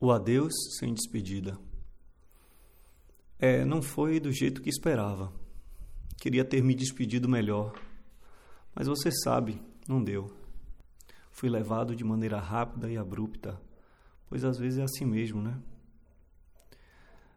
[0.00, 1.58] O adeus sem despedida.
[3.36, 5.32] É, não foi do jeito que esperava.
[6.16, 7.72] Queria ter me despedido melhor.
[8.72, 10.30] Mas você sabe, não deu.
[11.32, 13.60] Fui levado de maneira rápida e abrupta,
[14.28, 15.60] pois às vezes é assim mesmo, né?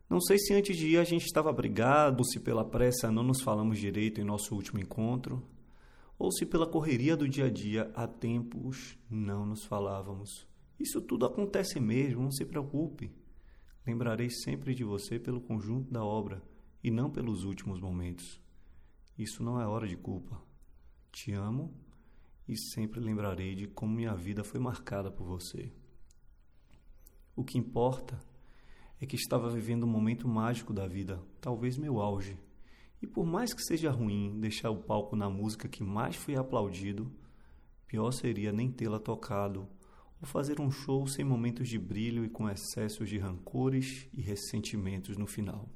[0.08, 3.24] Não sei se antes de ir a gente estava brigado, ou se pela pressa não
[3.24, 5.42] nos falamos direito em nosso último encontro,
[6.20, 10.51] ou se pela correria do dia a dia há tempos não nos falávamos.
[10.82, 13.12] Isso tudo acontece mesmo, não se preocupe.
[13.86, 16.44] Lembrarei sempre de você pelo conjunto da obra
[16.84, 18.42] e não pelos últimos momentos.
[19.16, 20.42] Isso não é hora de culpa.
[21.12, 21.72] Te amo
[22.48, 25.72] e sempre lembrarei de como minha vida foi marcada por você.
[27.36, 28.20] O que importa
[29.00, 32.40] é que estava vivendo um momento mágico da vida, talvez meu auge.
[33.00, 37.12] E por mais que seja ruim deixar o palco na música que mais fui aplaudido,
[37.86, 39.70] pior seria nem tê-la tocado
[40.22, 45.18] ou fazer um show sem momentos de brilho e com excessos de rancores e ressentimentos
[45.18, 45.68] no final.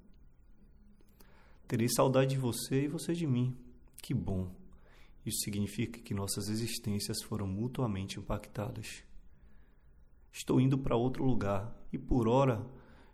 [1.68, 3.58] Terei saudade de você e você de mim.
[3.98, 4.54] Que bom!
[5.26, 9.04] Isso significa que nossas existências foram mutuamente impactadas.
[10.32, 12.64] Estou indo para outro lugar e por hora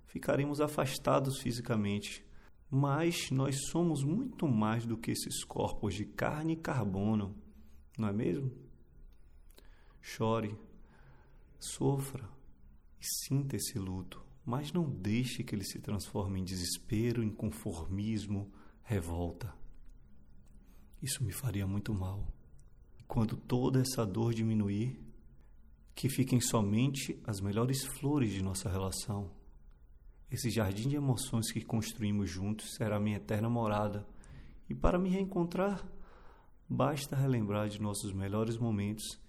[0.07, 2.25] ficaremos afastados fisicamente,
[2.69, 7.33] mas nós somos muito mais do que esses corpos de carne e carbono,
[7.97, 8.51] não é mesmo?
[10.01, 10.57] Chore,
[11.61, 12.27] Sofra
[12.99, 19.53] e sinta esse luto, mas não deixe que ele se transforme em desespero, inconformismo, revolta.
[20.99, 22.27] Isso me faria muito mal.
[23.07, 24.99] Quando toda essa dor diminuir,
[25.93, 29.29] que fiquem somente as melhores flores de nossa relação.
[30.31, 34.03] Esse jardim de emoções que construímos juntos será minha eterna morada,
[34.67, 35.87] e para me reencontrar,
[36.67, 39.21] basta relembrar de nossos melhores momentos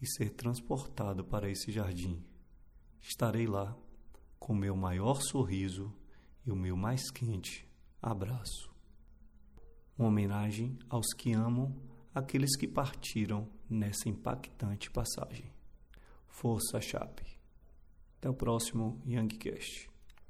[0.00, 2.22] e ser transportado para esse jardim.
[3.00, 3.76] Estarei lá
[4.38, 5.92] com meu maior sorriso
[6.46, 7.68] e o meu mais quente
[8.00, 8.70] abraço.
[9.96, 11.74] Uma homenagem aos que amam
[12.14, 15.52] aqueles que partiram nessa impactante passagem.
[16.28, 17.38] Força Chape.
[18.16, 19.90] Até o próximo Youngcast.